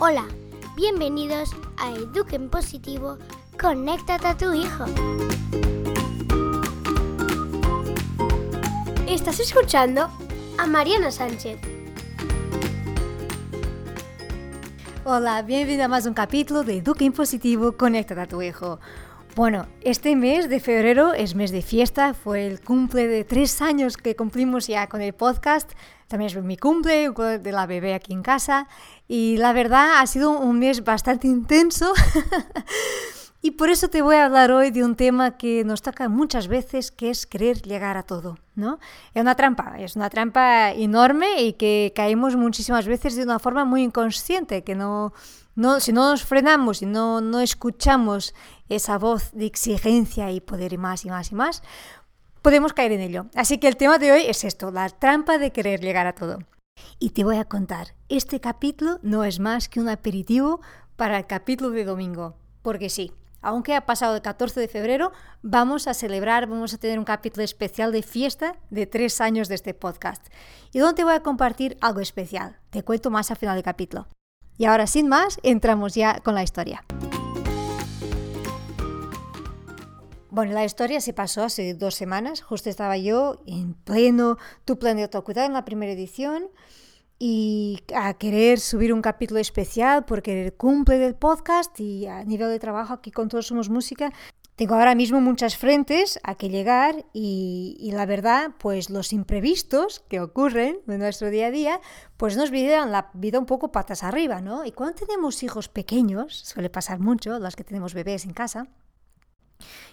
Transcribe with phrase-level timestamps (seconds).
[0.00, 0.28] Hola,
[0.76, 3.18] bienvenidos a Eduquen Positivo,
[3.60, 4.84] conéctate a tu hijo.
[9.08, 10.08] Estás escuchando
[10.56, 11.58] a Mariana Sánchez.
[15.04, 18.78] Hola, bienvenido a más un capítulo de Eduquen Positivo, conéctate a tu hijo.
[19.34, 23.96] Bueno, este mes de febrero es mes de fiesta, fue el cumple de tres años
[23.96, 25.70] que cumplimos ya con el podcast,
[26.08, 28.66] también es mi cumple, de la bebé aquí en casa.
[29.06, 31.92] Y la verdad ha sido un mes bastante intenso.
[33.40, 36.48] Y por eso te voy a hablar hoy de un tema que nos toca muchas
[36.48, 38.80] veces, que es querer llegar a todo, ¿no?
[39.14, 43.64] Es una trampa, es una trampa enorme y que caemos muchísimas veces de una forma
[43.64, 45.12] muy inconsciente, que no,
[45.58, 48.32] no si no nos frenamos y no, no escuchamos
[48.68, 51.64] esa voz de exigencia y poder más y más y más,
[52.42, 53.26] podemos caer en ello.
[53.34, 56.38] Así que el tema de hoy es esto, la trampa de querer llegar a todo.
[57.00, 60.60] Y te voy a contar, este capítulo no es más que un aperitivo
[60.94, 63.12] para el capítulo de domingo, porque sí,
[63.42, 65.10] aunque ha pasado el 14 de febrero,
[65.42, 69.56] vamos a celebrar, vamos a tener un capítulo especial de fiesta de tres años de
[69.56, 70.24] este podcast.
[70.72, 72.60] Y donde voy a compartir algo especial.
[72.70, 74.06] Te cuento más al final del capítulo.
[74.58, 76.84] Y ahora, sin más, entramos ya con la historia.
[80.30, 82.42] Bueno, la historia se pasó hace dos semanas.
[82.42, 86.48] Justo estaba yo en pleno Tu plan de autocuidado en la primera edición
[87.18, 92.48] y a querer subir un capítulo especial porque el cumple del podcast y a nivel
[92.48, 94.12] de trabajo aquí con Todos Somos Música
[94.58, 100.00] tengo ahora mismo muchas frentes a que llegar y, y, la verdad, pues los imprevistos
[100.08, 101.80] que ocurren en nuestro día a día,
[102.16, 104.64] pues nos viven la vida un poco patas arriba, ¿no?
[104.64, 108.66] Y cuando tenemos hijos pequeños, suele pasar mucho, los que tenemos bebés en casa,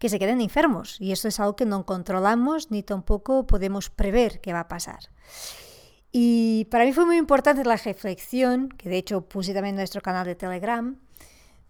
[0.00, 4.40] que se queden enfermos y esto es algo que no controlamos ni tampoco podemos prever
[4.40, 5.08] qué va a pasar.
[6.10, 10.00] Y para mí fue muy importante la reflexión, que de hecho puse también en nuestro
[10.00, 10.98] canal de Telegram,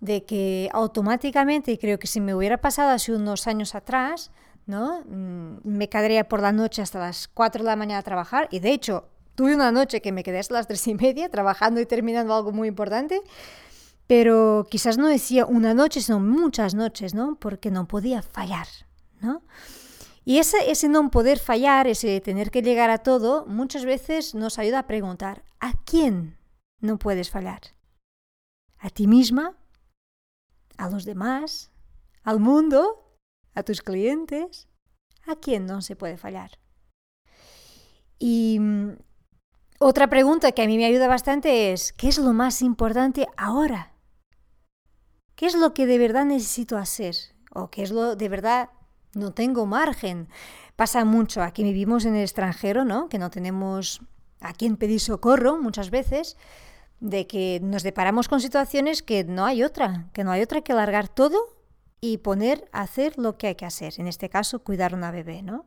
[0.01, 4.31] de que automáticamente, y creo que si me hubiera pasado hace unos años atrás,
[4.67, 5.03] ¿no?
[5.07, 8.61] Mm, me quedaría por la noche hasta las 4 de la mañana a trabajar, y
[8.61, 11.87] de hecho tuve una noche que me quedé hasta las 3 y media trabajando y
[11.87, 13.23] terminando algo muy importante,
[14.07, 17.37] pero quizás no decía una noche, sino muchas noches, ¿no?
[17.37, 18.67] Porque no podía fallar,
[19.21, 19.43] ¿no?
[20.25, 24.59] Y ese, ese no poder fallar, ese tener que llegar a todo, muchas veces nos
[24.59, 26.37] ayuda a preguntar, ¿a quién
[26.81, 27.61] no puedes fallar?
[28.79, 29.57] ¿A ti misma?
[30.79, 31.71] ¿A los demás?
[32.25, 33.15] ¿Al mundo?
[33.55, 34.69] ¿A tus clientes?
[35.27, 36.59] ¿A quién no se puede fallar?
[38.19, 38.93] Y mm,
[39.79, 43.93] otra pregunta que a mí me ayuda bastante es, ¿qué es lo más importante ahora?
[45.37, 47.15] ¿Qué es lo que de verdad necesito hacer?
[47.53, 48.71] ¿O qué es lo de verdad
[49.15, 50.29] no tengo margen.
[50.77, 53.09] Pasa mucho, aquí vivimos en el extranjero, ¿no?
[53.09, 54.01] Que no tenemos
[54.41, 56.37] a quien pedir socorro muchas veces,
[57.01, 60.75] de que nos deparamos con situaciones que no hay otra, que no hay otra que
[60.75, 61.39] largar todo
[62.01, 65.43] y poner a hacer lo que hay que hacer, en este caso cuidar una bebé,
[65.43, 65.67] ¿no?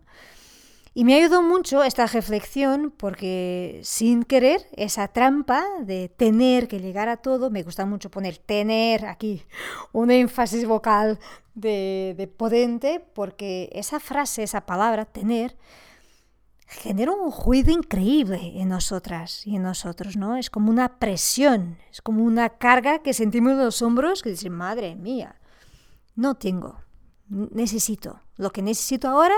[0.94, 7.08] Y me ayudó mucho esta reflexión porque sin querer esa trampa de tener que llegar
[7.08, 9.46] a todo, me gusta mucho poner tener aquí
[9.94, 11.18] un énfasis vocal
[11.56, 15.56] de, de potente porque esa frase, esa palabra, tener,
[16.72, 20.38] genera un ruido increíble en nosotras y en nosotros, ¿no?
[20.38, 24.54] Es como una presión, es como una carga que sentimos en los hombros que dicen,
[24.54, 25.36] madre mía,
[26.16, 26.82] no tengo,
[27.28, 28.22] necesito.
[28.38, 29.36] Lo que necesito ahora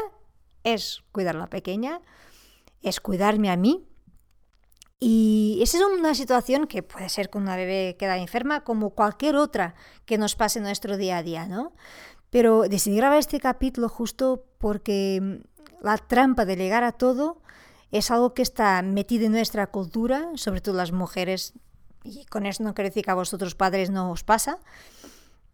[0.63, 2.01] es cuidar a la pequeña,
[2.83, 3.87] es cuidarme a mí.
[4.99, 9.35] Y esa es una situación que puede ser con una bebé queda enferma, como cualquier
[9.35, 9.73] otra
[10.05, 11.73] que nos pase en nuestro día a día, ¿no?
[12.29, 15.41] Pero decidí grabar este capítulo justo porque
[15.83, 17.41] la trampa de llegar a todo
[17.91, 21.53] es algo que está metido en nuestra cultura, sobre todo las mujeres,
[22.03, 24.57] y con eso no quiero decir que a vosotros padres no os pasa,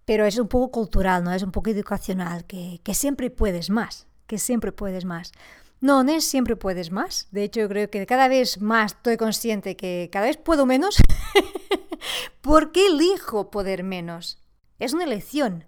[0.05, 1.33] pero es un poco cultural, ¿no?
[1.33, 5.33] Es un poco educacional, que, que siempre puedes más que siempre puedes más.
[5.81, 7.27] No, no es siempre puedes más.
[7.31, 10.97] De hecho, yo creo que cada vez más estoy consciente que cada vez puedo menos.
[12.41, 14.41] ¿Por qué elijo poder menos?
[14.77, 15.65] Es una elección.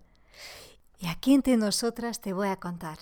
[0.99, 2.99] Y aquí entre nosotras te voy a contar.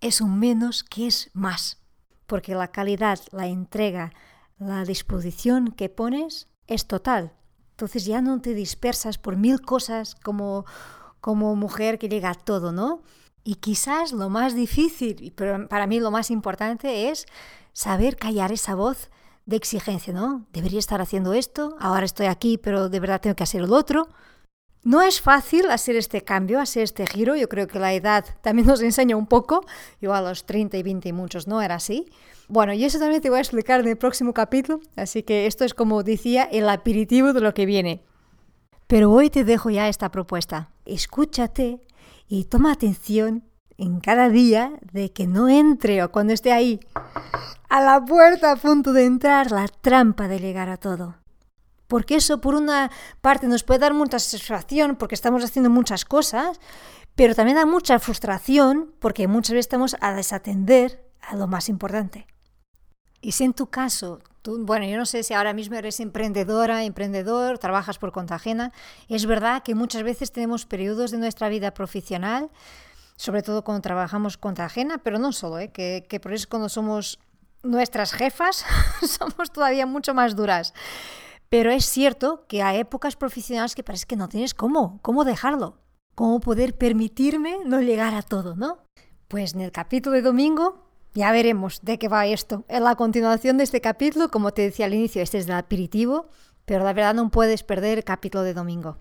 [0.00, 1.78] Es un menos que es más.
[2.26, 4.12] Porque la calidad, la entrega,
[4.58, 7.32] la disposición que pones es total.
[7.70, 10.64] Entonces ya no te dispersas por mil cosas como,
[11.20, 13.02] como mujer que llega a todo, ¿no?
[13.44, 17.26] Y quizás lo más difícil, pero para mí lo más importante es
[17.72, 19.10] saber callar esa voz
[19.44, 20.46] de exigencia, ¿no?
[20.52, 24.08] Debería estar haciendo esto, ahora estoy aquí, pero de verdad tengo que hacer el otro.
[24.86, 27.34] No es fácil hacer este cambio, hacer este giro.
[27.34, 29.66] Yo creo que la edad también nos enseña un poco.
[30.00, 32.06] Yo a los 30 y 20 y muchos no era así.
[32.46, 34.78] Bueno, y eso también te voy a explicar en el próximo capítulo.
[34.94, 38.04] Así que esto es como decía el aperitivo de lo que viene.
[38.86, 40.70] Pero hoy te dejo ya esta propuesta.
[40.84, 41.80] Escúchate
[42.28, 43.42] y toma atención
[43.78, 46.78] en cada día de que no entre o cuando esté ahí
[47.68, 51.16] a la puerta a punto de entrar la trampa de llegar a todo.
[51.88, 52.90] Porque eso por una
[53.20, 56.60] parte nos puede dar mucha satisfacción porque estamos haciendo muchas cosas,
[57.14, 62.26] pero también da mucha frustración porque muchas veces estamos a desatender a lo más importante.
[63.20, 66.84] Y si en tu caso, tú, bueno, yo no sé si ahora mismo eres emprendedora,
[66.84, 68.72] emprendedor, trabajas por cuenta ajena,
[69.08, 72.50] es verdad que muchas veces tenemos periodos de nuestra vida profesional,
[73.16, 75.72] sobre todo cuando trabajamos contra ajena, pero no solo, ¿eh?
[75.72, 77.18] que, que por eso cuando somos
[77.62, 78.64] nuestras jefas
[79.02, 80.74] somos todavía mucho más duras.
[81.48, 85.78] Pero es cierto que hay épocas profesionales que parece que no tienes cómo, cómo dejarlo,
[86.14, 88.78] cómo poder permitirme no llegar a todo, ¿no?
[89.28, 92.64] Pues en el capítulo de domingo ya veremos de qué va esto.
[92.68, 96.28] En la continuación de este capítulo, como te decía al inicio, este es del aperitivo,
[96.64, 98.98] pero la verdad no puedes perder el capítulo de domingo.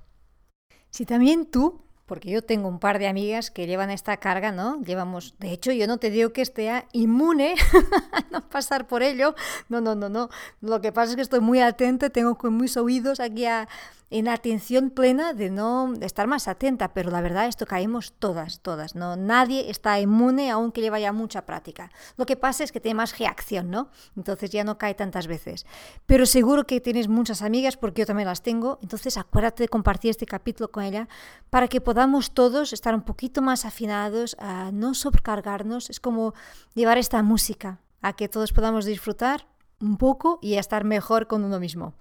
[0.91, 4.81] Si también tú porque yo tengo un par de amigas que llevan esta carga, ¿no?
[4.83, 7.55] Llevamos, de hecho, yo no te digo que esté inmune
[8.11, 9.35] a no pasar por ello,
[9.69, 10.29] no, no, no, no.
[10.61, 13.67] Lo que pasa es que estoy muy atenta, tengo con mis oídos aquí a,
[14.11, 18.95] en atención plena de no estar más atenta, pero la verdad esto caemos todas, todas,
[18.95, 19.15] ¿no?
[19.15, 21.91] Nadie está inmune aunque lleva ya mucha práctica.
[22.15, 23.89] Lo que pasa es que tiene más reacción, ¿no?
[24.15, 25.65] Entonces ya no cae tantas veces.
[26.05, 30.11] Pero seguro que tienes muchas amigas, porque yo también las tengo, entonces acuérdate de compartir
[30.11, 31.07] este capítulo con ella
[31.49, 31.94] para que podamos
[32.33, 35.89] todos estar un poquito más afinados a no sobrecargarnos.
[35.89, 36.33] Es como
[36.73, 39.47] llevar esta música a que todos podamos disfrutar
[39.79, 41.93] un poco y a estar mejor con uno mismo.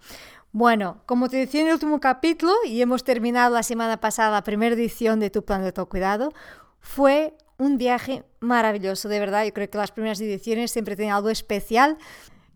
[0.52, 4.44] Bueno, como te decía en el último capítulo, y hemos terminado la semana pasada la
[4.44, 6.32] primera edición de Tu Plan de Cuidado,
[6.80, 9.44] fue un viaje maravilloso, de verdad.
[9.44, 11.98] Yo creo que las primeras ediciones siempre tienen algo especial.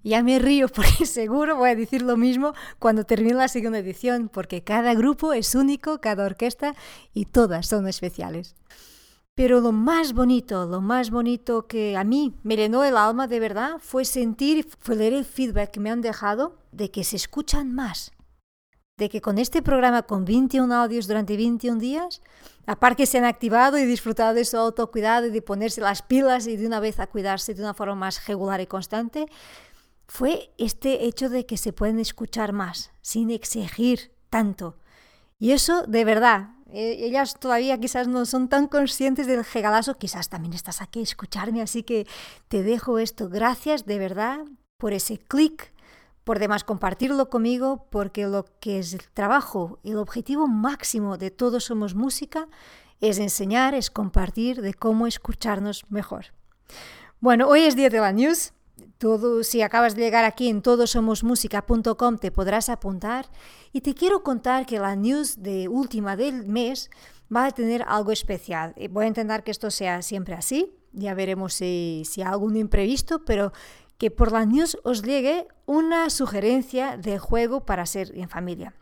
[0.04, 4.28] Ya me río porque seguro voy a decir lo mismo cuando termine la segunda edición,
[4.28, 6.74] porque cada grupo es único, cada orquesta
[7.12, 8.54] y todas son especiales.
[9.38, 13.38] Pero lo más bonito, lo más bonito que a mí me llenó el alma de
[13.38, 17.72] verdad fue sentir, fue leer el feedback que me han dejado de que se escuchan
[17.72, 18.10] más.
[18.96, 22.20] De que con este programa, con 21 audios durante 21 días,
[22.66, 26.48] aparte que se han activado y disfrutado de su autocuidado y de ponerse las pilas
[26.48, 29.26] y de una vez a cuidarse de una forma más regular y constante,
[30.08, 34.78] fue este hecho de que se pueden escuchar más, sin exigir tanto.
[35.38, 40.30] Y eso, de verdad, e, ellas todavía quizás no son tan conscientes del regalazo, quizás
[40.30, 42.06] también estás aquí a escucharme, así que
[42.48, 43.28] te dejo esto.
[43.28, 44.40] Gracias de verdad
[44.78, 45.72] por ese clic
[46.24, 51.64] por demás compartirlo conmigo porque lo que es el trabajo el objetivo máximo de Todos
[51.64, 52.48] Somos Música
[53.00, 56.26] es enseñar, es compartir de cómo escucharnos mejor.
[57.20, 58.52] Bueno, hoy es día de la news.
[58.98, 63.26] Todo, si acabas de llegar aquí en todosomosmusica.com te podrás apuntar
[63.72, 66.90] y te quiero contar que la news de última del mes
[67.34, 68.74] va a tener algo especial.
[68.90, 73.24] Voy a intentar que esto sea siempre así, ya veremos si, si hay algún imprevisto,
[73.24, 73.52] pero
[73.98, 78.74] que por la news os llegue una sugerencia de juego para ser en familia.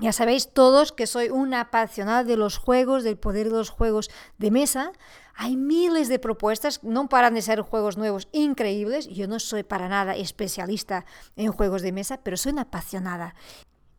[0.00, 4.10] Ya sabéis todos que soy una apasionada de los juegos, del poder de los juegos
[4.38, 4.92] de mesa.
[5.34, 9.08] Hay miles de propuestas, no paran de ser juegos nuevos increíbles.
[9.08, 11.04] Yo no soy para nada especialista
[11.34, 13.34] en juegos de mesa, pero soy una apasionada.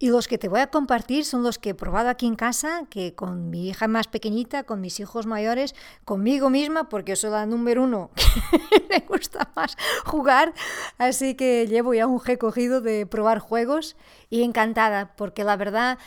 [0.01, 2.85] Y los que te voy a compartir son los que he probado aquí en casa,
[2.89, 5.75] que con mi hija más pequeñita, con mis hijos mayores,
[6.05, 8.09] conmigo misma, porque soy la número uno
[8.71, 9.75] que me gusta más
[10.05, 10.53] jugar.
[10.97, 13.97] Así que llevo ya un recogido de probar juegos
[14.29, 15.97] y encantada, porque la verdad,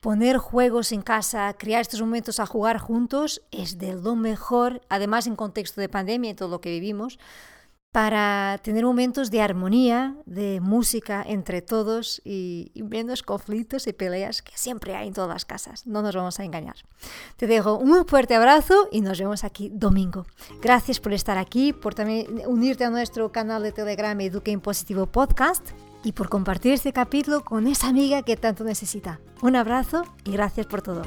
[0.00, 5.26] poner juegos en casa, crear estos momentos a jugar juntos es de lo mejor, además
[5.26, 7.18] en contexto de pandemia y todo lo que vivimos
[7.92, 14.52] para tener momentos de armonía, de música entre todos y, menos conflictos y peleas que
[14.56, 15.86] siempre hay en todas las casas.
[15.86, 16.76] No nos vamos a engañar.
[17.36, 20.24] Te dejo un fuerte abrazo y nos vemos aquí domingo.
[20.62, 25.04] Gracias por estar aquí, por también unirte a nuestro canal de Telegram Eduque en Positivo
[25.04, 25.70] Podcast
[26.02, 29.20] y por compartir este capítulo con esa amiga que tanto necesita.
[29.42, 31.02] Un abrazo y gracias por todo.